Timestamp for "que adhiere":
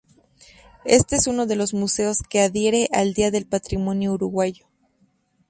2.27-2.89